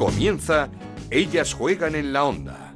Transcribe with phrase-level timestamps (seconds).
[0.00, 0.70] Comienza
[1.10, 2.72] Ellas juegan en la onda.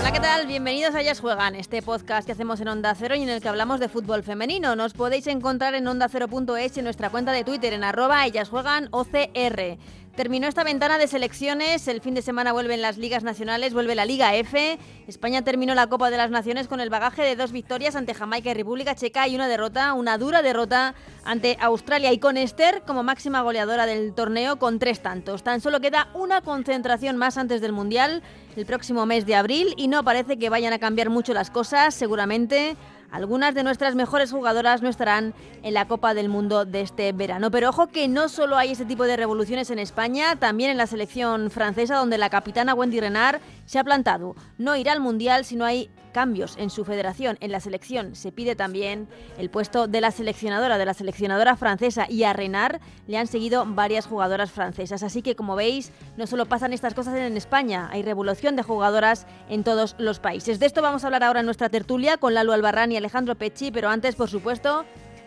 [0.00, 0.46] Hola, ¿qué tal?
[0.46, 3.48] Bienvenidos a Ellas Juegan, este podcast que hacemos en Onda Cero y en el que
[3.48, 4.76] hablamos de fútbol femenino.
[4.76, 8.88] Nos podéis encontrar en ondacero.es y en nuestra cuenta de Twitter en arroba Ellas Juegan
[8.90, 9.78] OCR.
[10.18, 14.04] Terminó esta ventana de selecciones, el fin de semana vuelven las ligas nacionales, vuelve la
[14.04, 14.76] Liga F.
[15.06, 18.50] España terminó la Copa de las Naciones con el bagaje de dos victorias ante Jamaica
[18.50, 23.04] y República Checa y una derrota, una dura derrota ante Australia y con Esther como
[23.04, 25.44] máxima goleadora del torneo con tres tantos.
[25.44, 28.24] Tan solo queda una concentración más antes del Mundial
[28.56, 31.94] el próximo mes de abril y no parece que vayan a cambiar mucho las cosas,
[31.94, 32.76] seguramente.
[33.10, 37.50] Algunas de nuestras mejores jugadoras no estarán en la Copa del Mundo de este verano.
[37.50, 40.86] Pero ojo que no solo hay ese tipo de revoluciones en España, también en la
[40.86, 44.36] selección francesa, donde la capitana Wendy Renard se ha plantado.
[44.58, 48.16] No irá al Mundial si no hay cambios en su federación, en la selección.
[48.16, 52.06] Se pide también el puesto de la seleccionadora, de la seleccionadora francesa.
[52.08, 55.02] Y a Renard le han seguido varias jugadoras francesas.
[55.02, 59.26] Así que, como veis, no solo pasan estas cosas en España, hay revolución de jugadoras
[59.48, 60.58] en todos los países.
[60.58, 63.70] De esto vamos a hablar ahora en nuestra tertulia con Lalo Albarrán y Alejandro Pecci,
[63.70, 64.84] pero antes, por supuesto,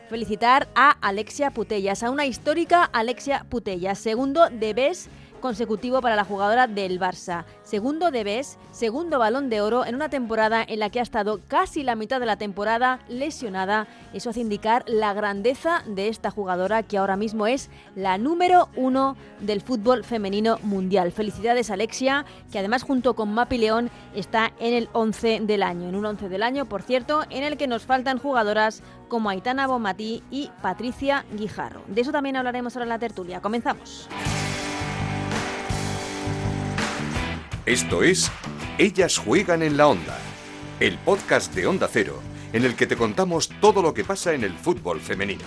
[0.09, 5.09] felicitar a Alexia Putellas, a una histórica Alexia Putellas, segundo de BES
[5.42, 7.44] consecutivo para la jugadora del Barça.
[7.64, 11.42] Segundo de BES, segundo balón de oro en una temporada en la que ha estado
[11.47, 13.88] casi la mitad de la temporada lesionada.
[14.14, 19.17] Eso hace indicar la grandeza de esta jugadora que ahora mismo es la número uno
[19.42, 21.12] del fútbol femenino mundial.
[21.12, 25.89] Felicidades Alexia, que además junto con Mapi León está en el 11 del año.
[25.89, 29.67] En un 11 del año, por cierto, en el que nos faltan jugadoras como Aitana
[29.67, 31.81] Bomatí y Patricia Guijarro.
[31.88, 33.42] De eso también hablaremos ahora en la tertulia.
[33.42, 34.08] Comenzamos.
[37.65, 38.31] Esto es
[38.79, 40.17] Ellas juegan en la onda,
[40.79, 42.19] el podcast de Onda Cero,
[42.53, 45.43] en el que te contamos todo lo que pasa en el fútbol femenino.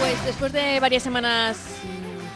[0.00, 1.64] Pues después de varias semanas,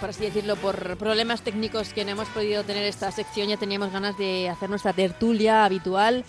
[0.01, 3.91] por así decirlo, por problemas técnicos que no hemos podido tener esta sección, ya teníamos
[3.91, 6.25] ganas de hacer nuestra tertulia habitual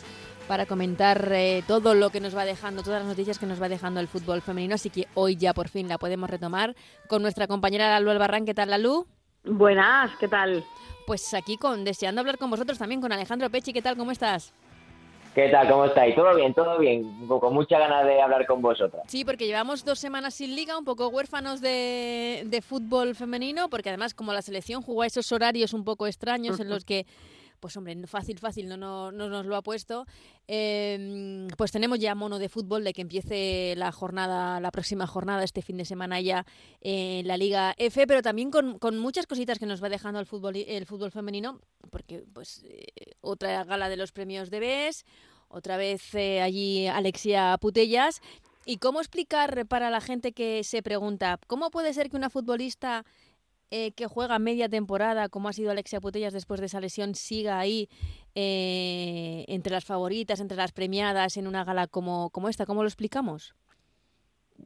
[0.47, 3.69] para comentar eh, todo lo que nos va dejando, todas las noticias que nos va
[3.69, 4.75] dejando el fútbol femenino.
[4.75, 6.75] Así que hoy ya por fin la podemos retomar
[7.07, 8.46] con nuestra compañera Lalu Albarrán.
[8.46, 9.07] ¿Qué tal, Lalu?
[9.44, 10.63] Buenas, ¿qué tal?
[11.07, 13.74] Pues aquí con deseando hablar con vosotros también, con Alejandro Pechi.
[13.74, 13.97] ¿Qué tal?
[13.97, 14.53] ¿Cómo estás?
[15.34, 15.69] ¿Qué tal?
[15.69, 16.13] ¿Cómo estáis?
[16.13, 16.53] ¿Todo bien?
[16.53, 17.28] ¿Todo bien?
[17.28, 19.03] Con mucha ganas de hablar con vosotras.
[19.08, 23.90] Sí, porque llevamos dos semanas sin liga, un poco huérfanos de, de fútbol femenino, porque
[23.90, 27.06] además como la selección jugó a esos horarios un poco extraños en los que
[27.61, 30.05] pues hombre, fácil, fácil no, no, no nos lo ha puesto.
[30.47, 35.44] Eh, pues tenemos ya mono de fútbol de que empiece la jornada, la próxima jornada,
[35.44, 36.45] este fin de semana ya
[36.81, 40.25] en la Liga F, pero también con, con muchas cositas que nos va dejando el
[40.25, 41.61] fútbol, el fútbol femenino,
[41.91, 42.88] porque pues eh,
[43.22, 45.05] otra gala de los premios de BES,
[45.47, 48.22] otra vez eh, allí Alexia Putellas.
[48.63, 53.05] ¿Y cómo explicar para la gente que se pregunta, cómo puede ser que una futbolista
[53.71, 57.57] eh, que juega media temporada, como ha sido Alexia Putellas después de esa lesión, siga
[57.57, 57.87] ahí
[58.35, 62.65] eh, entre las favoritas, entre las premiadas en una gala como, como esta?
[62.65, 63.55] ¿Cómo lo explicamos?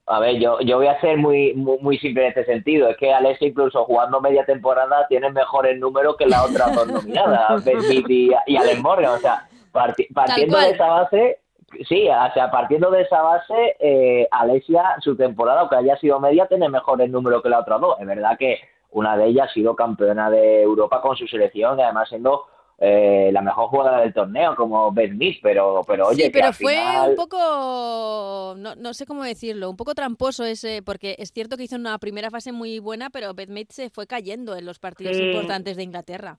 [0.08, 2.90] A ver, yo, yo voy a ser muy, muy, muy simple en este sentido.
[2.90, 7.66] Es que Alexia, incluso jugando media temporada, tiene mejores números que la otra dos nominadas,
[7.90, 9.12] y, y Alex Morgan.
[9.12, 11.40] O sea, parti partiendo de esa base,
[11.88, 16.48] sí, o sea, partiendo de esa base, eh, Alexia, su temporada, aunque haya sido media,
[16.48, 18.00] tiene mejores números que la otra dos.
[18.00, 18.60] Es verdad que
[18.96, 22.46] una de ellas ha sido campeona de Europa con su selección, y además siendo
[22.78, 26.24] eh, la mejor jugadora del torneo, como Smith, pero, pero oye.
[26.26, 27.10] Sí, pero que al fue final...
[27.10, 28.54] un poco.
[28.58, 31.98] No, no sé cómo decirlo, un poco tramposo ese, porque es cierto que hizo una
[32.00, 35.24] primera fase muy buena, pero Smith se fue cayendo en los partidos Sí.
[35.24, 36.38] importantes de Inglaterra.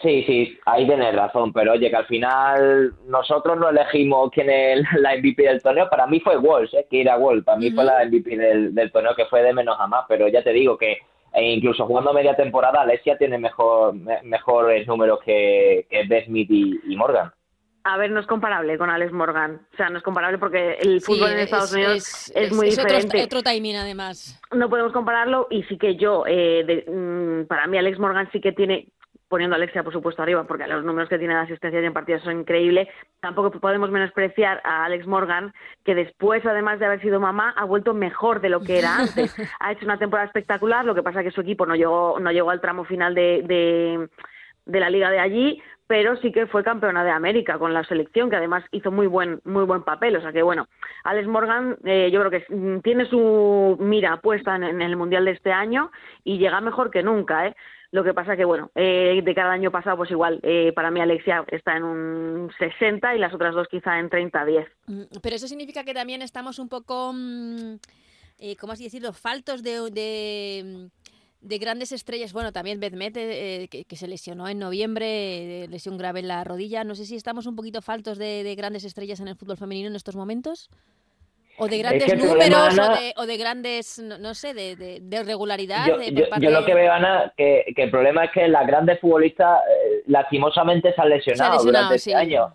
[0.00, 4.80] Sí, sí, ahí tenés razón, pero oye, que al final nosotros no elegimos quién es
[5.00, 5.90] la MVP del torneo.
[5.90, 6.86] Para mí fue Walsh, ¿eh?
[6.88, 7.44] que era Walsh.
[7.44, 10.04] Para mí fue la MVP del, del torneo, que fue de menos a más.
[10.08, 10.98] Pero ya te digo que
[11.32, 16.50] e incluso jugando media temporada, Alessia tiene mejor, me- mejores números que, que Beth Smith
[16.50, 17.32] y, y Morgan.
[17.84, 19.60] A ver, no es comparable con Alex Morgan.
[19.72, 22.52] O sea, no es comparable porque el fútbol Sí, en Estados es- Unidos es- es,
[22.52, 23.22] muy es otro- diferente.
[23.24, 24.38] Otro, timing, además.
[24.54, 28.40] No podemos compararlo y sí que yo, eh, de- mm, para mí Alex Morgan sí
[28.42, 28.88] que tiene,
[29.30, 31.92] poniendo a Alexia por supuesto arriba, porque los números que tiene de asistencia y en
[31.92, 32.88] partidos son increíbles,
[33.20, 35.54] tampoco podemos menospreciar a Alex Morgan,
[35.84, 39.34] que después, además de haber sido mamá, ha vuelto mejor de lo que era antes.
[39.60, 42.50] ha hecho una temporada espectacular, lo que pasa que su equipo no llegó, no llegó
[42.50, 44.08] al tramo final de, de,
[44.66, 48.30] de la liga de allí, pero sí que fue campeona de América con la selección,
[48.30, 50.14] que además hizo muy buen, muy buen papel.
[50.14, 50.68] O sea que bueno,
[51.02, 55.32] Alex Morgan eh, yo creo que mm, tiene su mira puesta en, el Mundial de
[55.32, 55.90] este año
[56.22, 57.56] y llega mejor que nunca, ¿eh?
[57.92, 61.00] Lo que pasa que, bueno, eh, de cada año pasado, pues igual, eh, para mí
[61.00, 64.68] Alexia está en un 60 y las otras dos quizá en 30-10.
[64.86, 67.74] Mm, pero eso significa que también estamos un poco, mm,
[68.38, 70.90] eh, ¿cómo así decirlo?, faltos de, de
[71.40, 76.28] de grandes estrellas, bueno, también Bedmet, eh, que, se lesionó en noviembre, lesión grave en
[76.28, 76.84] la rodilla.
[76.84, 79.96] No sé si estamos un poquito faltos de grandes estrellas en el fútbol femenino en
[79.96, 80.68] estos momentos.
[81.60, 82.78] O de grandes números,
[83.16, 85.86] o, de, grandes, no, sé, de, de, regularidad.
[85.86, 86.00] Yo,
[86.40, 90.02] yo, lo que veo, Ana, que, que, el problema es que las grandes futbolistas eh,
[90.06, 92.52] lastimosamente se han lesionado, durante este año.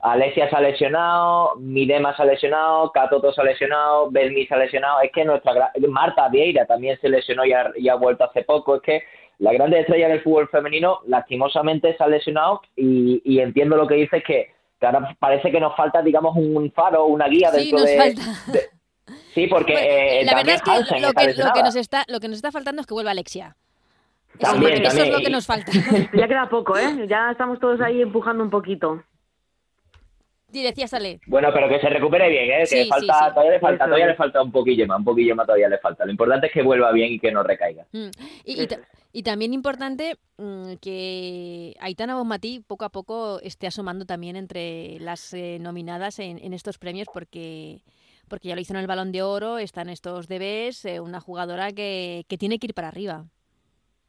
[0.00, 4.58] Alessia se ha lesionado, Midema se ha lesionado, Catoto se ha lesionado, Belmi se ha
[4.58, 5.00] lesionado.
[5.00, 8.76] Es que nuestra Marta Vieira también se lesionó y ha, y ha vuelto hace poco.
[8.76, 9.02] Es que
[9.38, 13.94] la grande estrella del fútbol femenino lastimosamente se ha lesionado y, y entiendo lo que
[13.94, 18.14] dices que ahora parece que nos falta, digamos, un faro, una guía dentro de,
[19.34, 22.52] Sí, porque eh, la verdad es que, lo que, nos está, lo que nos está
[22.52, 23.56] faltando es que vuelva Alexia.
[24.38, 25.72] Eso, eso es lo que nos falta.
[26.12, 27.06] ya queda poco, ¿eh?
[27.08, 29.02] Ya estamos todos ahí empujando un poquito.
[30.50, 31.20] Sí, decía Sale.
[31.26, 32.64] Bueno, pero que se recupere bien, ¿eh?
[32.68, 35.68] Que falta, todavía le falta, todavía le falta un poquillo más, un poquillo más todavía
[35.68, 36.06] le falta.
[36.06, 37.84] Lo importante es que vuelva bien y que no recaiga.
[37.92, 38.08] Mm.
[39.12, 45.34] Y, también importante mm, que Aitana Bonmatí poco a poco esté asomando también entre las
[45.34, 47.80] eh, nominadas en, estos premios porque
[48.28, 51.20] porque ya lo hizo en el Balón de Oro, está en estos debes, eh, una
[51.20, 53.24] jugadora que, que tiene que ir para arriba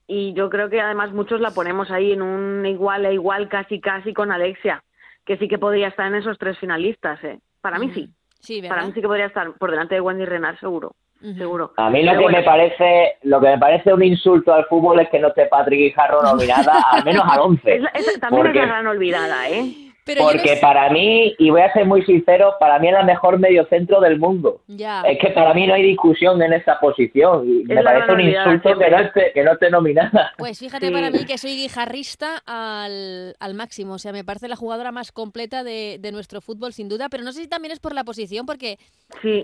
[0.08, 3.80] y yo creo que además muchos la ponemos ahí en un igual a igual casi
[3.80, 4.84] casi con Alexia
[5.26, 7.40] que sí que podría estar en esos tres finalistas, ¿eh?
[7.62, 8.10] Para mí sí.
[8.40, 10.94] sí Para mí sí que podría estar por delante de Wendy Renard, seguro.
[11.38, 11.74] Seguro.
[11.76, 15.10] A mí lo que me parece lo que me parece un insulto al fútbol es
[15.10, 17.82] que no esté Patrick Guijarro nominada al menos a 11.
[18.22, 19.89] también es la gran olvidada, ¿eh?
[20.18, 24.00] Porque para mí, y voy a ser muy sincero, para mí es la mejor mediocentro
[24.00, 24.62] del mundo.
[24.68, 27.48] Es que para mí no hay discusión en esa posición.
[27.48, 30.34] Y me parece un insulto que no, esté, que no esté nominada.
[30.38, 33.94] Pues fíjate para mí que soy guijarrista al, al, máximo.
[33.94, 37.10] O sea, me parece la jugadora más completa de, de, nuestro fútbol, sin duda.
[37.10, 38.78] Pero no sé si también es por la posición, porque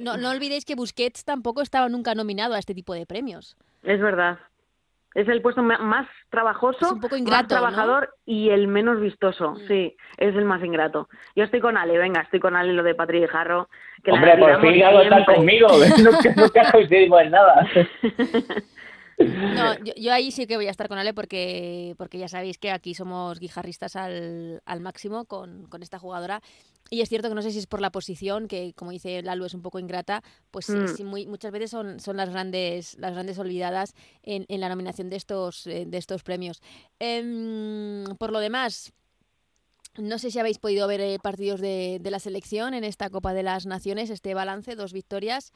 [0.01, 3.57] no, no olvidéis que Busquets tampoco estaba nunca nominado a este tipo de premios.
[3.83, 4.39] Es verdad.
[5.15, 9.51] Es el puesto más trabajoso, un poco ingrato, más trabajador y el menos vistoso.
[9.51, 9.67] Mm.
[9.67, 11.07] Sí, es el más ingrato.
[11.35, 13.69] Yo estoy con Ale, venga, estoy con Ale lo de Patrick Jarro.
[14.03, 15.67] Que Hombre, por fin algo está conmigo,
[16.03, 17.67] nunca, nunca coincidimos en nada.
[19.17, 22.71] No, yo, ahí sí que voy a estar con Ale porque, porque ya sabéis que
[22.71, 26.41] aquí somos guijarristas al, al máximo con, con, esta jugadora.
[26.89, 29.45] Y es cierto que no sé si es por la posición, que como dice Lalu
[29.45, 31.03] es un poco ingrata, pues mm.
[31.03, 35.15] muy, muchas veces son, son las grandes las grandes olvidadas en, en la nominación de
[35.15, 36.61] estos, eh, de estos premios.
[36.99, 38.93] Em, por lo demás,
[39.97, 43.33] no sé si habéis podido ver eh, partidos de, de, la selección en esta Copa
[43.33, 45.53] de las Naciones, este balance, dos victorias,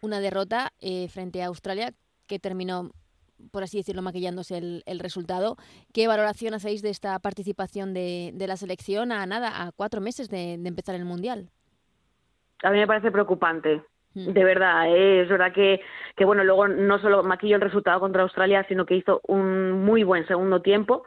[0.00, 1.92] una derrota eh, frente a Australia
[2.26, 2.92] que terminó
[3.50, 5.56] por así decirlo, maquillándose el, resultado.
[5.92, 10.54] ¿Qué valoración hacéis de esta participación de, la selección a nada, a cuatro meses de,
[10.54, 11.48] empezar el Mundial?
[12.62, 13.82] A mí me parece preocupante.
[14.14, 14.32] Mm.
[14.32, 15.22] De verdad, ¿eh?
[15.22, 15.80] es verdad que,
[16.16, 20.02] que, bueno, luego no solo maquilló el resultado contra Australia, sino que hizo un muy
[20.02, 21.04] buen segundo tiempo,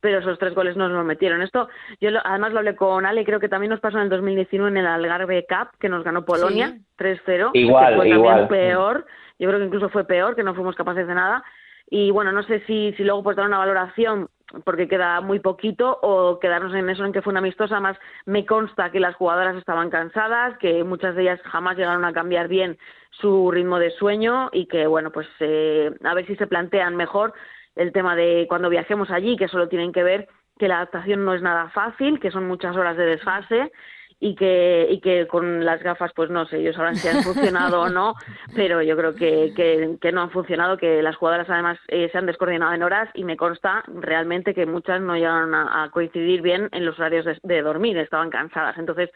[0.00, 1.42] pero esos tres goles no nos metieron.
[1.42, 1.68] Esto,
[2.00, 4.76] yo además lo hablé con Ale, creo que también nos pasó en el 2019 en
[4.76, 7.50] el Algarve Cup, que nos ganó Polonia 3-0.
[7.54, 8.48] Igual, que fue igual.
[8.48, 9.06] peor.
[9.38, 11.44] Yo creo que incluso fue peor, que no fuimos capaces de nada
[11.88, 14.28] y bueno, no sé si, si luego pues dar una valoración
[14.64, 18.46] porque queda muy poquito o quedarnos en eso en que fue una amistosa, más me
[18.46, 22.78] consta que las jugadoras estaban cansadas, que muchas de ellas jamás llegaron a cambiar bien
[23.10, 27.34] su ritmo de sueño y que bueno, pues eh, a ver si se plantean mejor
[27.74, 30.28] el tema de cuando viajemos allí, que solo tienen que ver
[30.58, 33.72] que la adaptación no es nada fácil, que son muchas horas de desfase
[34.18, 37.82] y que, y que con las gafas, pues no sé, ellos sabrán si han funcionado
[37.82, 38.14] o no,
[38.54, 39.52] pero yo creo que,
[40.00, 43.24] que, no han funcionado, que las jugadoras además eh, se han descoordinado en horas y
[43.24, 47.98] me consta realmente que muchas no llegaron a, coincidir bien en los horarios de, dormir,
[47.98, 48.78] estaban cansadas.
[48.78, 49.10] Entonces,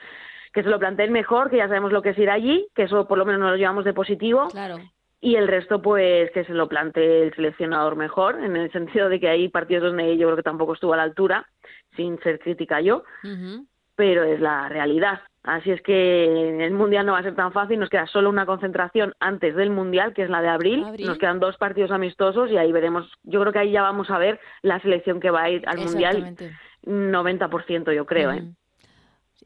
[0.52, 3.07] que se lo planteen mejor, que ya sabemos lo que es ir allí, que eso
[3.07, 4.49] por lo menos nos lo llevamos de positivo.
[5.23, 9.21] Y el resto, pues, que se lo plantee el seleccionador mejor, en el sentido de
[9.21, 11.47] que hay partidos donde yo creo que tampoco estuvo a la altura,
[11.95, 13.02] sin ser crítica yo
[14.00, 15.21] pero es la realidad.
[15.42, 18.47] Así es que el Mundial no va a ser tan fácil, nos queda solo una
[18.47, 20.87] concentración antes del Mundial, que es la de abril.
[21.04, 24.16] nos quedan dos partidos amistosos y ahí veremos, yo creo que ahí ya vamos a
[24.16, 26.35] ver la selección que va a ir al Mundial,
[26.87, 28.33] 90% yo creo.
[28.33, 28.42] ¿eh?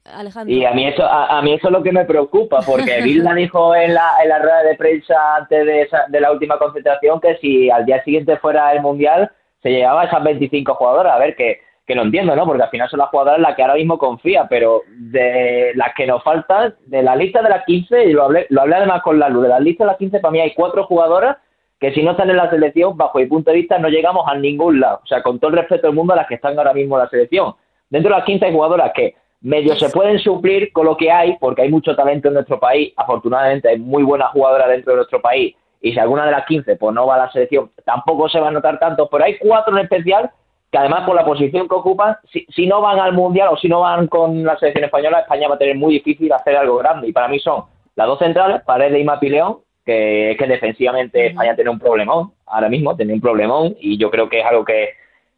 [0.04, 0.54] Alejandro.
[0.54, 3.74] Y a mí eso a, mí eso es lo que me preocupa, porque Vilna dijo
[3.74, 7.70] en la, en la rueda de prensa antes de, de la última concentración que si
[7.70, 9.32] al día siguiente fuera el Mundial
[9.64, 11.12] se llevaba esas 25 jugadoras.
[11.12, 12.46] A ver, que que no entiendo, ¿no?
[12.46, 15.94] Porque al final son las jugadoras en las que ahora mismo confía, pero de las
[15.94, 19.02] que nos faltan, de la lista de las 15, y lo hablé, lo hablé además
[19.02, 21.36] con la luz, de la lista de las 15 para mí hay cuatro jugadoras
[21.78, 24.34] que si no están en la selección, bajo mi punto de vista, no llegamos a
[24.36, 25.00] ningún lado.
[25.02, 27.04] O sea, con todo el respeto del mundo a las que están ahora mismo en
[27.04, 27.54] la selección.
[27.90, 31.36] Dentro de las 15 hay jugadoras que medio se pueden suplir con lo que hay,
[31.38, 32.94] porque hay mucho talento en nuestro país.
[32.96, 35.54] Afortunadamente hay muy buenas jugadoras dentro de nuestro país.
[35.82, 38.48] Y si alguna de las 15 pues no va a la selección, tampoco se va
[38.48, 39.06] a notar tanto.
[39.10, 40.30] Pero hay cuatro en especial
[40.74, 43.82] que además por la posición que ocupan, si, no van al Mundial o si no
[43.82, 47.06] van con la selección española, España va a tener muy difícil hacer algo grande.
[47.06, 47.62] Y para mí son
[47.94, 52.68] las dos centrales, Paredes y Mapileón, que es que defensivamente España tiene un problemón, ahora
[52.68, 54.88] mismo tiene un problemón, y yo creo que es algo que,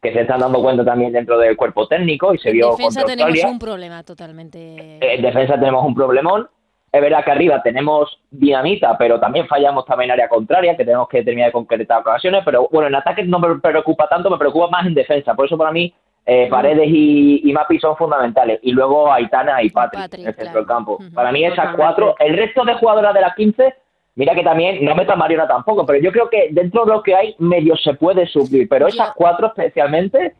[0.01, 3.05] que se están dando cuenta también dentro del cuerpo técnico y se vio En defensa
[3.05, 4.97] tenemos un problema totalmente.
[5.01, 6.49] En defensa tenemos un problemón.
[6.91, 11.09] Es verdad que arriba tenemos dinamita, pero también fallamos también en área contraria, que tenemos
[11.09, 12.43] que terminar de concretar ocasiones.
[12.45, 15.35] Pero bueno, en ataque no me preocupa tanto, me preocupa más en defensa.
[15.35, 15.93] Por eso para mí
[16.25, 18.59] eh, Paredes y, y, Mapi son fundamentales.
[18.63, 20.97] Y luego Aitana y Patrick, en el centro del campo.
[21.13, 22.15] Para mí esas cuatro.
[22.19, 23.75] El resto de jugadoras de las 15
[24.17, 27.03] Mira que también, no meto a Mariona tampoco, pero yo creo que dentro de lo
[27.03, 28.67] que hay, medio se puede suplir.
[28.67, 30.33] Pero esas cuatro especialmente,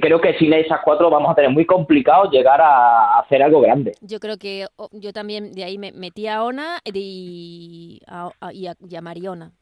[0.00, 3.92] creo que sin esas cuatro vamos a tener muy complicado llegar a hacer algo grande.
[4.00, 9.00] Yo creo que yo también de ahí me metí a Ona y a, y a,
[9.00, 9.52] Mariona.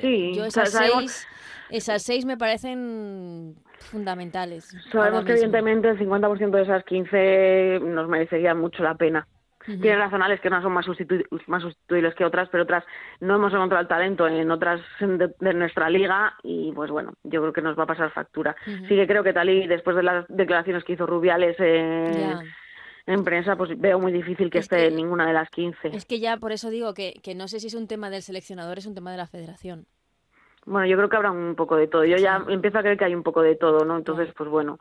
[0.00, 1.28] Sí, yo esas seis,
[1.70, 4.74] esas seis me parecen fundamentales.
[4.90, 9.26] Sabemos que evidentemente el 50% de esas 15 nos merecería mucho la pena.
[9.64, 10.86] Tiene razonales que no son más,
[11.46, 12.84] más sustituibles que otras, pero otras
[13.20, 17.52] no hemos encontrado el talento en otras de, nuestra liga y pues bueno, yo creo
[17.52, 18.56] que nos va a pasar factura.
[18.64, 21.56] Sí que creo que tal y después de las declaraciones que hizo Rubiales
[23.06, 25.88] en prensa, pues veo muy difícil que esté en ninguna de las 15.
[25.88, 28.22] Es que ya por eso digo que, que no sé si es un tema del
[28.22, 29.86] seleccionador, es un tema de la federación.
[30.64, 32.04] Bueno, yo creo que habrá un poco de todo.
[32.04, 33.96] Yo ya empiezo a creer que hay un poco de todo, ¿no?
[33.96, 34.78] Entonces, pues bueno,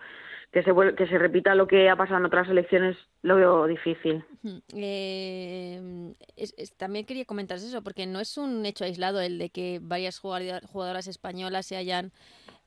[0.51, 4.24] que se, que se repita lo que ha pasado en otras elecciones lo veo difícil.
[4.75, 6.13] Eh,
[6.77, 11.08] también quería comentar eso, porque no es un hecho aislado el de que varias jugadoras
[11.08, 12.12] españolas se hayan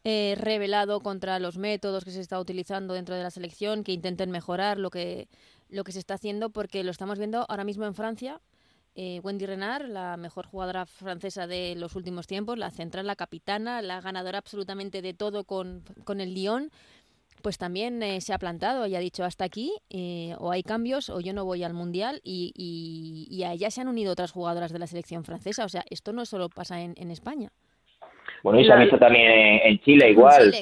[0.05, 4.31] eh, revelado contra los métodos que se está utilizando dentro de la selección, que intenten
[4.31, 5.29] mejorar lo que,
[5.69, 8.41] lo que se está haciendo, porque lo estamos viendo ahora mismo en Francia.
[8.97, 13.83] Eh, Wendy Renard, la mejor jugadora francesa de los últimos tiempos, la central, la capitana,
[13.83, 16.71] la ganadora absolutamente de todo con, con el Lyon,
[17.45, 21.11] pues también eh, se ha plantado y ha dicho hasta aquí, eh, o hay cambios
[21.11, 24.73] o yo no voy al Mundial y, y, a ella se han unido otras jugadoras
[24.73, 25.67] de la selección francesa.
[25.67, 27.51] O sea, esto no solo pasa en, España.
[28.43, 30.55] Bueno, y se ha visto también en, Chile igual.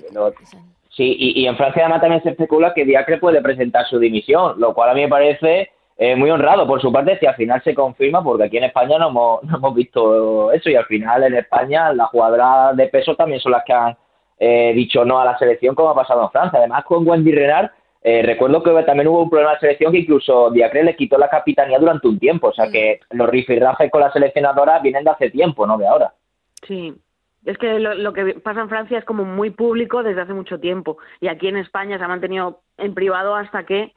[0.91, 4.75] sí, y, en Francia además también se especula que Diacre puede presentar su dimisión, lo
[4.75, 7.77] cual a mí me parece eh, muy honrado por su parte si al final se
[7.77, 11.35] confirma, porque aquí en España no hemos, no hemos visto eso y al final en
[11.35, 13.97] España las jugadoras de peso también son las que han
[14.45, 16.59] eh, dicho no a la selección como ha pasado en Francia.
[16.59, 17.71] Además, con Wendy Renard,
[18.03, 21.31] eh, recuerdo que también hubo un problema de selección que incluso Diacre le quitó la
[21.31, 22.49] capitanía durante un tiempo.
[22.49, 26.13] O sea que los rifirrafes con la seleccionadora vienen de hace tiempo, no de ahora.
[26.67, 26.93] Sí,
[27.45, 30.99] es que lo, que pasa en Francia es como muy público desde hace mucho tiempo
[31.21, 33.93] y aquí en España se ha mantenido en privado hasta que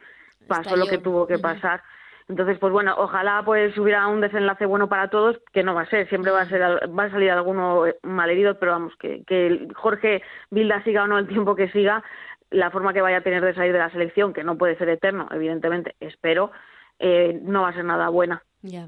[0.47, 1.81] pasó lo que tuvo que pasar.
[2.27, 5.89] Entonces, pues bueno, ojalá pues hubiera un desenlace bueno para todos, que no va a
[5.89, 10.23] ser, siempre va a ser va a salir alguno malherido, pero vamos, que, que Jorge
[10.49, 12.03] Vilda siga o no el tiempo que siga,
[12.49, 14.89] la forma que vaya a tener de salir de la selección, que no puede ser
[14.89, 16.51] eterno, evidentemente, espero,
[16.97, 18.41] eh, no va a ser nada buena.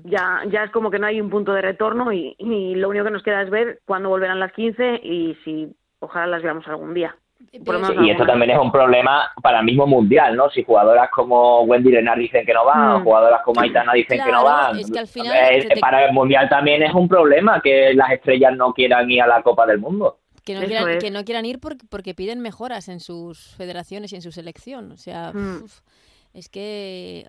[0.03, 3.05] Ya, ya es como que no hay un punto de retorno y, y lo único
[3.05, 6.95] que nos queda es ver cuándo volverán las 15 y si ojalá las veamos algún
[6.95, 7.15] día
[7.51, 10.49] y esto también es un problema para el mismo mundial, ¿no?
[10.49, 13.03] Si jugadoras como Wendy Renard dicen que no van, o mm.
[13.03, 14.77] jugadoras como Aitana dicen que no van.
[15.79, 19.41] Para el mundial también es un problema que las estrellas no quieran ir a la
[19.41, 20.19] Copa del Mundo.
[20.43, 24.15] Que no, quieran, que no quieran ir porque, porque, piden mejoras en sus federaciones y
[24.15, 24.91] en su selección.
[24.91, 25.65] O sea, mm.
[26.33, 27.27] es que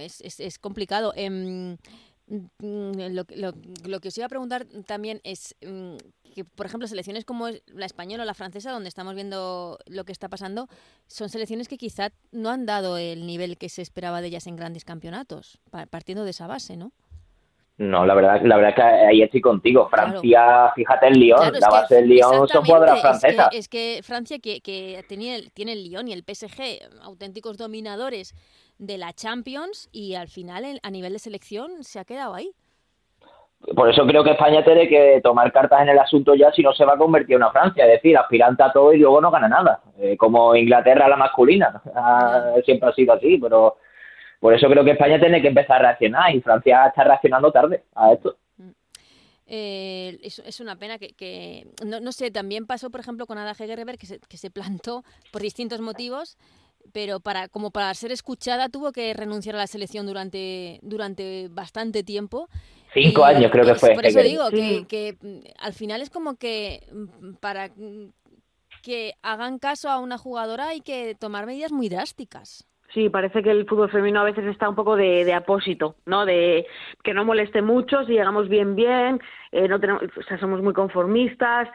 [0.00, 1.12] es, es, complicado.
[1.14, 1.76] Em,
[2.60, 3.54] lo, lo,
[3.84, 5.54] lo, que os iba a preguntar también es
[6.34, 10.12] que, por ejemplo, selecciones como la española o la francesa, donde estamos viendo lo que
[10.12, 10.68] está pasando,
[11.06, 14.56] son selecciones que quizá no han dado el nivel que se esperaba de ellas en
[14.56, 15.58] grandes campeonatos,
[15.90, 16.92] partiendo de esa base, ¿no?
[17.78, 19.88] No, la verdad, la verdad que ahí estoy contigo.
[19.88, 23.48] Francia, fíjate en Lyon, la base del Lyon son jugadoras francesas.
[23.52, 28.34] Es que, Francia, que, que tiene, tiene el Lyon y el PSG, auténticos dominadores
[28.78, 32.50] de la Champions, y al final a nivel de selección se ha quedado ahí.
[33.74, 36.72] Por eso creo que España tiene que tomar cartas en el asunto ya si no
[36.72, 39.32] se va a convertir en una Francia, es decir, aspirante a todo y luego no
[39.32, 43.76] gana nada, eh, como Inglaterra la masculina, ah, siempre ha sido así, pero
[44.40, 47.84] por eso creo que España tiene que empezar a reaccionar y Francia está reaccionando tarde
[47.94, 48.36] a esto.
[49.46, 54.06] eh, es, una pena que, no, sé, también pasó, por ejemplo, con Ada Hegerberg, que
[54.06, 56.36] se, que se plantó por distintos motivos,
[56.92, 62.02] pero para como para ser escuchada tuvo que renunciar a la selección durante, durante bastante
[62.02, 62.48] tiempo.
[62.94, 63.94] Cinco años creo que fue.
[63.94, 67.70] Por eso digo que, que, mm, al final es como que mm, para
[68.82, 72.66] que hagan caso a una jugadora hay que tomar medidas muy drásticas.
[72.94, 76.24] Sí, parece que el fútbol femenino a veces está un poco de, de apósito, ¿no?
[76.24, 76.66] De
[77.02, 79.20] que no moleste mucho, si llegamos bien, bien,
[79.52, 81.68] eh, no tenemos, o sea, somos muy conformistas,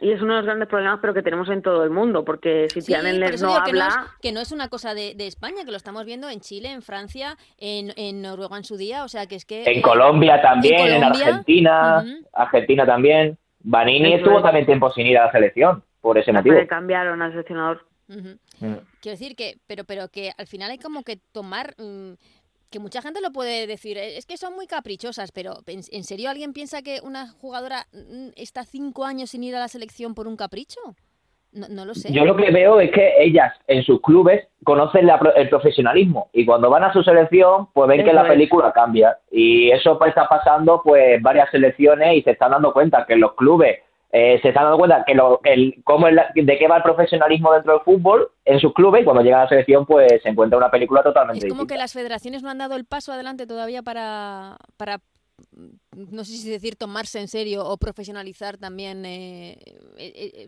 [0.00, 2.68] y es uno de los grandes problemas pero que tenemos en todo el mundo porque
[2.70, 5.64] si sí, no habla que no, es, que no es una cosa de, de, España
[5.64, 9.08] que lo estamos viendo en Chile en Francia en, en Noruega en su día o
[9.08, 13.36] sea que es que en Colombia también en, Argentina Argentina también.
[13.62, 16.56] Vanini estuvo también tiempo sin ir a la selección por ese motivo.
[16.66, 17.84] cambiaron al seleccionador.
[18.08, 18.32] Mm.
[18.60, 22.12] Quiero decir que, pero, pero que al final hay como que tomar, mm,
[22.70, 26.30] que mucha gente lo puede decir, eh, es que son muy caprichosas, pero ¿en serio
[26.30, 30.28] alguien piensa que una jugadora mm, está cinco años sin ir a la selección por
[30.28, 30.80] un capricho?
[31.52, 32.12] No, lo sé.
[32.12, 36.70] Yo lo que veo es que ellas en sus clubes conocen el profesionalismo y cuando
[36.70, 41.20] van a su selección pues ven que la película cambia y eso está pasando pues
[41.20, 43.80] varias selecciones y se están dando cuenta que los clubes
[44.12, 47.74] eh, se están dando cuenta que lo, el, cómo de qué va el profesionalismo dentro
[47.74, 50.70] del fútbol en sus clubes y cuando llega a la selección pues se encuentra una
[50.70, 54.56] película totalmente Es como que las federaciones no han dado el paso adelante todavía para,
[54.76, 54.98] para
[55.92, 59.58] no sé si decir tomarse en serio o profesionalizar también eh,
[59.96, 60.46] eh,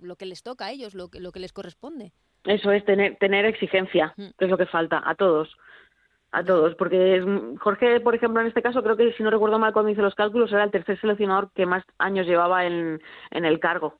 [0.00, 2.12] lo que les toca a ellos, lo que, lo que les corresponde.
[2.44, 4.28] Eso es, tener, tener exigencia, mm.
[4.38, 5.48] que es lo que falta a todos
[6.30, 7.24] a todos, porque
[7.60, 10.14] Jorge, por ejemplo, en este caso, creo que si no recuerdo mal cuando hice los
[10.14, 13.98] cálculos, era el tercer seleccionador que más años llevaba en, en el cargo.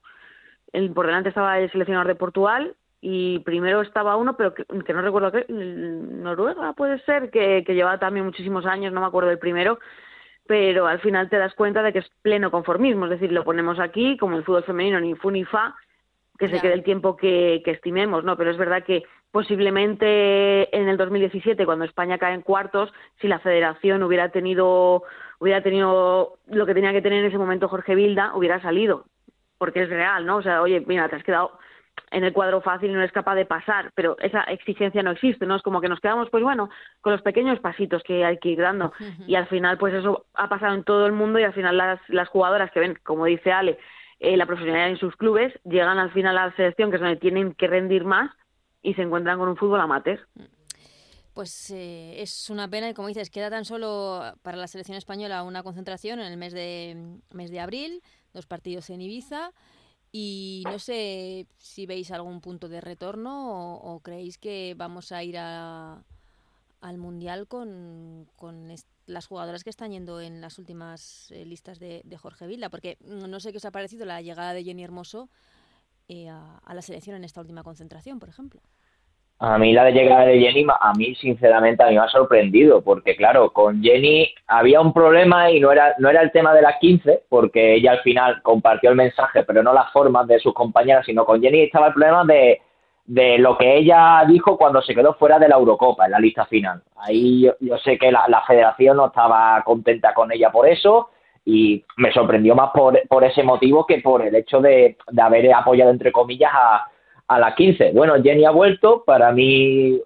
[0.71, 5.01] El, por delante estaba el seleccionador de Portugal y primero estaba uno, pero que, no
[5.01, 9.39] recuerdo qué, Noruega puede ser, que, que llevaba también muchísimos años, no me acuerdo del
[9.39, 9.79] primero,
[10.45, 13.79] pero al final te das cuenta de que es pleno conformismo, es decir, lo ponemos
[13.79, 15.75] aquí, como el fútbol femenino, ni fu ni fa,
[16.37, 18.37] que se quede el tiempo que, que estimemos, ¿no?
[18.37, 23.39] Pero es verdad que posiblemente en el 2017 cuando España cae en cuartos si la
[23.39, 25.03] Federación hubiera tenido
[25.39, 29.05] hubiera tenido lo que tenía que tener en ese momento Jorge Vilda hubiera salido.
[29.57, 31.59] Porque es real no o sea oye mira te has quedado
[32.11, 35.45] en el cuadro fácil y no eres capaz de pasar pero esa exigencia no existe
[35.45, 36.69] no es como que nos quedamos pues bueno
[37.01, 38.93] con los pequeños pasitos que hay que ir dando.
[39.27, 41.99] Y al final pues eso ha pasado en todo el mundo y al final las
[42.07, 43.77] las jugadoras que ven como dice Ale
[44.19, 47.17] eh, la profesionalidad en sus clubes llegan al final a la selección que es donde
[47.17, 48.31] tienen que rendir más
[48.81, 50.19] y se encuentran con un fútbol amateur.
[51.33, 55.43] Pues eh, es una pena y como dices, queda tan solo para la selección española
[55.43, 58.01] una concentración en el mes de, mes de abril,
[58.33, 59.51] dos partidos en Ibiza
[60.11, 65.37] y no sé si veis algún punto de retorno o, creéis que vamos a ir
[65.37, 66.03] a,
[66.81, 68.73] al Mundial con, con
[69.05, 72.97] las jugadoras que están yendo en las últimas eh, listas de, de Jorge Vilda, porque
[73.01, 75.29] no sé qué os ha parecido la llegada de Jenny Hermoso
[76.09, 78.59] eh, a, la selección en esta última concentración, por ejemplo?
[79.37, 82.81] A mí la de llegada de Jenny, a mí sinceramente a mí me ha sorprendido,
[82.81, 86.63] porque claro, con Jenny había un problema y no era, no era el tema de
[86.63, 90.53] las 15, porque ella al final compartió el mensaje, pero no las formas de sus
[90.53, 92.59] compañeras, sino con Jenny estaba el problema de,
[93.05, 96.45] de lo que ella dijo cuando se quedó fuera de la Eurocopa, en la lista
[96.47, 96.81] final.
[96.97, 101.11] Ahí yo, sé que la, la, federación no estaba contenta con ella por eso
[101.49, 105.53] y me sorprendió más por, por ese motivo que por el hecho de, de haber
[105.53, 106.87] apoyado, entre comillas, a,
[107.27, 107.91] a la 15.
[107.93, 109.99] Bueno, Jenny ha vuelto, para mí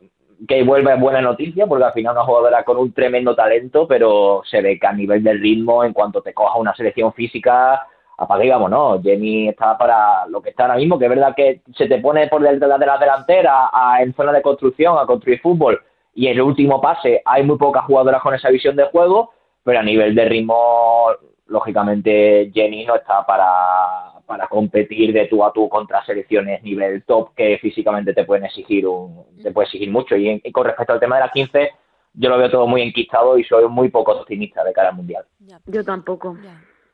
[0.48, 4.42] que vuelve es buena noticia, porque al final una jugadora con un tremendo talento, pero
[4.46, 8.46] se ve que a nivel del ritmo, en cuanto te coja una selección física, apaga
[8.46, 9.02] y vámonos.
[9.04, 12.28] Jenny está para lo que está ahora mismo, que es verdad que se te pone
[12.28, 15.82] por detrás de la delantera a, en zona de construcción a construir fútbol
[16.16, 19.32] y el último pase hay muy pocas jugadoras con esa visión de juego,
[19.64, 21.08] pero a nivel de ritmo
[21.48, 27.34] lógicamente Jenny no está para, para competir de tú a tú contra selecciones nivel top
[27.36, 30.16] que físicamente te pueden exigir un, te puede exigir mucho.
[30.16, 31.72] Y, con respecto al tema de la 15,
[32.14, 35.26] yo lo veo todo muy enquistado y soy muy poco optimista de cara al mundial.
[35.66, 36.38] yo tampoco.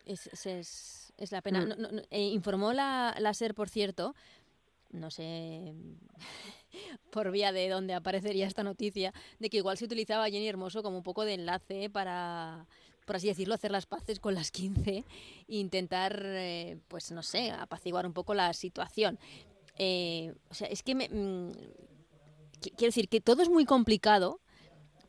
[0.06, 1.66] Es, es, es, la pena.
[1.66, 2.00] Mm.
[2.10, 4.16] Eh, informó la, la SER, por cierto,
[4.92, 5.74] no sé
[7.12, 10.98] por vía de dónde aparecería esta noticia, de que igual se utilizaba Jenny Hermoso como
[10.98, 12.66] un poco de enlace para
[13.10, 15.04] por así decirlo, hacer las paces con las 15 e
[15.48, 19.18] intentar, eh, pues no sé, apaciguar un poco la situación.
[19.80, 21.52] Eh, o sea, es que me, mm,
[22.62, 24.42] quiero decir que todo es muy complicado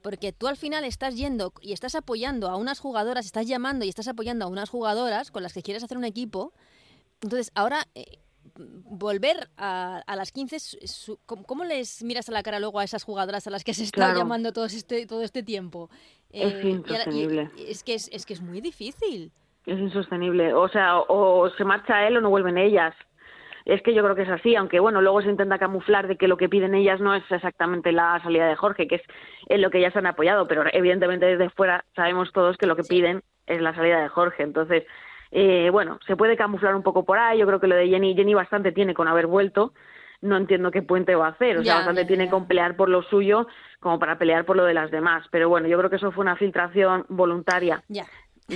[0.00, 3.90] porque tú al final estás yendo y estás apoyando a unas jugadoras, estás llamando y
[3.90, 6.54] estás apoyando a unas jugadoras con las que quieres hacer un equipo.
[7.20, 8.18] Entonces, ahora eh,
[8.56, 10.56] volver a, a, las 15,
[11.26, 14.14] ¿cómo, les miras a la cara luego a esas jugadoras a las que se está
[14.14, 15.90] llamando todo este, todo este tiempo?
[16.33, 19.33] Es eh, es que es, que es muy difícil.
[19.66, 20.55] Es insostenible.
[20.55, 22.95] O sea, o se marcha él o no vuelven ellas.
[23.64, 26.29] Es que yo creo que es así, aunque bueno, luego se intenta camuflar de que
[26.29, 29.03] lo que piden ellas no es exactamente la salida de Jorge, que es
[29.49, 32.85] en lo que ellas han apoyado, pero evidentemente desde fuera sabemos todos que lo que
[32.85, 34.45] piden es la salida de Jorge.
[34.45, 34.85] Entonces,
[35.31, 37.38] eh, bueno, se puede camuflar un poco por ahí.
[37.38, 39.73] Yo creo que lo de Jenny, Jenny bastante tiene con haber vuelto.
[40.22, 41.59] No entiendo qué puente va a hacer.
[41.59, 43.46] O sea, bastante tiene con pelear por lo suyo
[43.78, 45.26] como para pelear por lo de las demás.
[45.30, 47.83] Pero bueno, yo creo que eso fue una filtración voluntaria.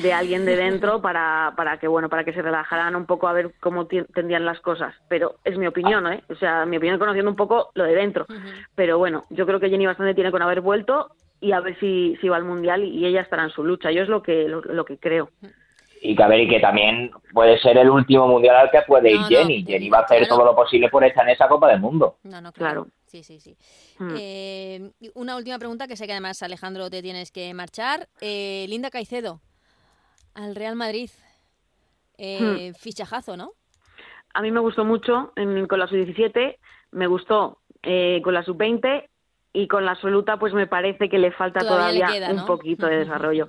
[0.03, 3.33] de alguien de dentro para, para que bueno para que se relajaran un poco a
[3.33, 6.25] ver cómo tendrían las cosas pero es mi opinión ¿eh?
[6.29, 8.27] o sea mi opinión conociendo un poco lo de dentro
[8.75, 12.17] pero bueno yo creo que Jenny bastante tiene con haber vuelto y a ver si,
[12.21, 14.85] si va al mundial y ella estará en su lucha yo es lo que lo
[14.85, 15.31] que creo
[16.07, 19.13] y que a ver, y que también puede ser el último mundial al que puede
[19.13, 19.65] ir Jenny.
[19.65, 22.19] Jenny va a hacer todo lo posible por estar en esa Copa del Mundo.
[22.25, 22.89] No, no, claro.
[23.07, 23.57] Sí, sí, sí.
[23.99, 24.15] Hmm.
[24.19, 28.07] Eh, una última pregunta que sé que además, Alejandro, te tienes que marchar.
[28.21, 29.41] Eh, Linda Caicedo,
[30.35, 31.09] al Real Madrid.
[32.19, 32.75] Eh, hmm.
[32.75, 33.53] Fichajazo, ¿no?
[34.35, 36.59] A mí me gustó mucho con la sub-17,
[36.91, 39.09] me gustó con la sub-20
[39.55, 43.49] y con la absoluta pues me parece que le falta todavía, un poquito de desarrollo.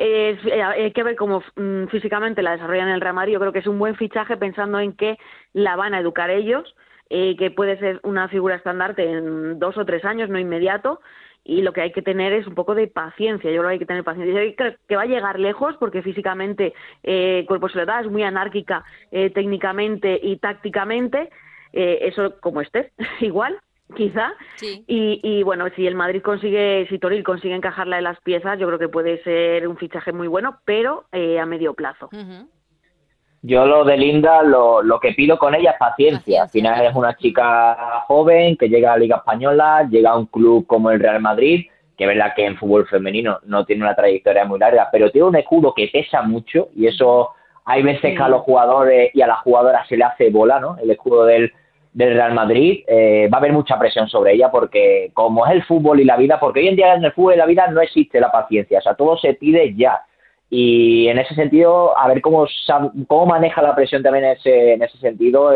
[0.00, 3.28] Eh, hay que ver cómo mm, físicamente la desarrollan en el Real.
[3.28, 5.18] Yo creo que es un buen fichaje pensando en que
[5.52, 6.76] la van a educar ellos,
[7.10, 11.00] eh, que puede ser una figura estandarte en dos o tres años, no inmediato.
[11.42, 13.50] Y lo que hay que tener es un poco de paciencia.
[13.50, 14.44] Yo creo que hay que tener paciencia.
[14.44, 18.84] Yo creo que va a llegar lejos porque físicamente eh, Cuerpo Soledad es muy anárquica
[19.10, 21.28] eh, técnicamente y tácticamente.
[21.72, 23.58] Eh, eso como esté, igual
[23.94, 24.32] quizá.
[24.86, 28.66] Y, y, bueno, si el Madrid consigue, si Toril consigue encajarla en las piezas, yo
[28.66, 32.08] creo que puede ser un fichaje muy bueno, pero eh, a medio plazo.
[33.42, 36.42] Yo lo de Linda, lo, lo que pido con ella es paciencia.
[36.42, 40.26] Al final es una chica joven que llega a la Liga Española, llega a un
[40.26, 43.94] club como el Real Madrid, que es verdad que en fútbol femenino no tiene una
[43.94, 47.30] trayectoria muy larga, pero tiene un escudo que pesa mucho y eso
[47.64, 50.76] hay veces que a los jugadores y a las jugadoras se le hace bola, ¿no?
[50.78, 51.52] El escudo del
[51.98, 55.64] del Real Madrid, eh, va a haber mucha presión sobre ella porque como es el
[55.64, 57.80] fútbol y la vida, porque hoy en día en el fútbol y la vida no
[57.80, 60.02] existe la paciencia, o sea, todo se pide ya.
[60.48, 62.46] Y en ese sentido, a ver cómo,
[63.08, 65.52] cómo maneja la presión también en ese, en ese sentido,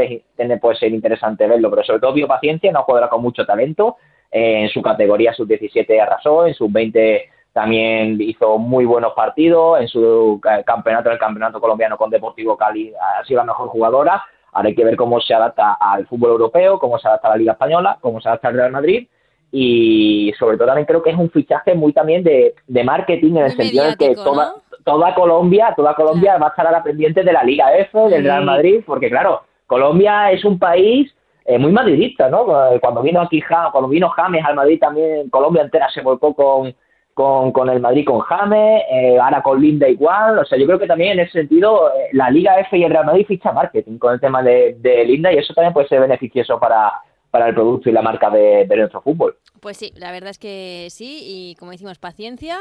[0.60, 3.98] puede ser interesante verlo, pero sobre todo vio paciencia, una jugadora con mucho talento,
[4.32, 10.40] eh, en su categoría sub-17 arrasó, en sub-20 también hizo muy buenos partidos, en su
[10.66, 14.84] campeonato, el campeonato colombiano con Deportivo Cali, ha sido la mejor jugadora, Ahora hay que
[14.84, 18.20] ver cómo se adapta al fútbol europeo, cómo se adapta a la Liga Española, cómo
[18.20, 19.08] se adapta al Real Madrid.
[19.50, 23.56] Y sobre todo también creo que es un fichaje muy también de, marketing en el
[23.56, 27.44] sentido de que toda, toda Colombia, toda Colombia va a estar ahora pendiente de la
[27.44, 32.46] Liga F, del Real Madrid, porque claro, Colombia es un país eh, muy madridista, ¿no?
[32.80, 36.74] Cuando vino aquí, cuando vino James al Madrid también Colombia entera se volcó con,
[37.14, 40.78] con, con el Madrid con James, eh, ahora con Linda igual, o sea, yo creo
[40.78, 43.98] que también en ese sentido eh, la Liga F y el Real Madrid ficha marketing
[43.98, 46.92] con el tema de, de Linda y eso también puede ser beneficioso para,
[47.30, 49.36] para el producto y la marca de, de, nuestro fútbol.
[49.60, 52.58] Pues sí, la verdad es que sí, y como decimos, paciencia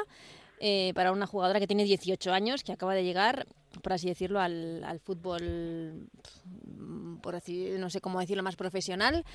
[0.63, 3.47] eh, para una jugadora que tiene 18 años, que acaba de llegar,
[3.81, 6.07] por así decirlo, al, al fútbol,
[7.23, 9.25] por así, no sé cómo decirlo, más profesional.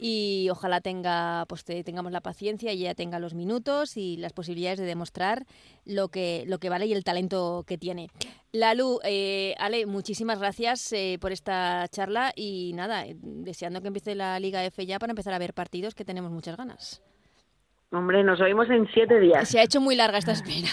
[0.00, 4.80] Y ojalá tenga, pues tengamos la paciencia y ella tenga los minutos y las posibilidades
[4.80, 5.46] de demostrar
[5.84, 8.08] lo que, lo que vale y el talento que tiene.
[8.50, 14.40] Lalu, eh, Ale, muchísimas gracias eh, por esta charla y nada, deseando que empiece la
[14.40, 17.02] Liga F ya para empezar a ver partidos que tenemos muchas ganas.
[17.94, 19.46] Hombre, nos oímos en siete días.
[19.46, 20.66] Se ha hecho muy larga esta espera.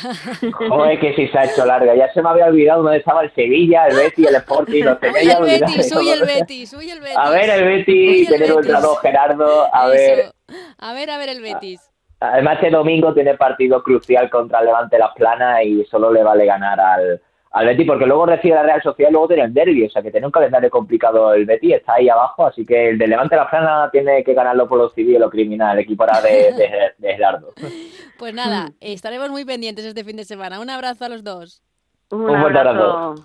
[0.70, 1.94] Joder, que sí se ha hecho larga.
[1.94, 4.84] Ya se me había olvidado dónde estaba el Sevilla, el Betis, el Sporting.
[4.86, 7.18] Lo tenía el Betis, soy el Betis, soy el Betis.
[7.18, 8.64] A ver el Betis, tener un
[9.02, 10.32] Gerardo, a ver.
[10.78, 11.82] A ver, a ver el Betis.
[12.22, 16.80] Además, este domingo tiene partido crucial contra Levante Las Planas y solo le vale ganar
[16.80, 17.22] al,
[17.52, 20.04] al Betis, porque luego recibe la Real Sociedad y luego tiene el derby, o sea
[20.04, 23.36] que tiene un calendario complicado el Betis, está ahí abajo, así que el de Levante
[23.36, 26.94] la Plana tiene que ganarlo por lo civil y lo criminal, el equipo ahora de,
[26.98, 27.54] de, Gerardo.
[28.20, 30.60] Pues nada, estaremos muy pendientes este fin de semana.
[30.60, 31.64] Un abrazo a los dos.
[32.12, 33.16] Un, un abrazo.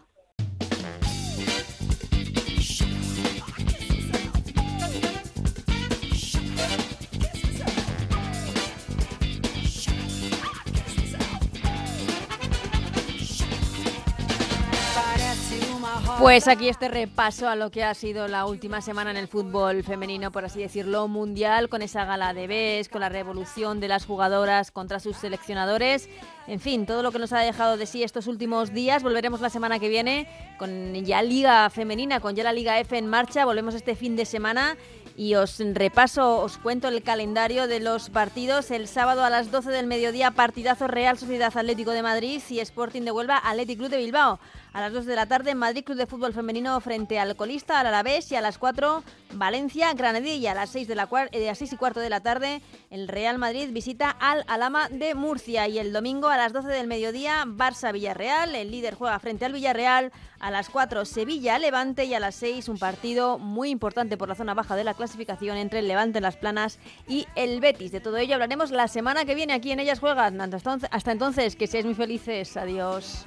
[16.25, 19.83] Pues aquí este repaso a lo que ha sido la última semana en el fútbol
[19.85, 24.07] femenino, por así decirlo, mundial, con esa gala de BES, con la revolución de las
[24.07, 26.09] jugadoras contra sus seleccionadores.
[26.47, 29.03] En fin, todo lo que nos ha dejado de sí estos últimos días.
[29.03, 33.07] Volveremos la semana que viene con ya Liga Femenina, con ya la Liga F en
[33.07, 33.45] marcha.
[33.45, 34.79] Volvemos este fin de semana
[35.17, 38.71] y os repaso, os cuento el calendario de los partidos.
[38.71, 43.03] El sábado a las 12 del mediodía, partidazo Real Sociedad Atlético de Madrid y Sporting
[43.03, 44.41] de Huelva, Atlético Club de Bilbao.
[44.75, 47.87] A las 2 de la tarde, Madrid Club de Fútbol Femenino frente al colista, al
[47.87, 48.33] Alavés.
[48.33, 50.51] Y a las 4, Valencia, Granadilla.
[50.51, 53.39] A las 6, de la, eh, a 6 y cuarto de la tarde, el Real
[53.39, 55.69] Madrid visita al Alama de Murcia.
[55.69, 58.57] Y el domingo a las 12 del mediodía, Barça-Villarreal.
[58.57, 60.11] El líder juega frente al Villarreal.
[60.41, 62.07] A las 4, Sevilla-Levante.
[62.07, 65.59] Y a las 6, un partido muy importante por la zona baja de la clasificación
[65.59, 67.93] entre el Levante en las Planas y el Betis.
[67.93, 70.41] De todo ello hablaremos la semana que viene aquí en Ellas Juegan.
[70.41, 72.57] Hasta entonces, que seáis muy felices.
[72.57, 73.27] Adiós.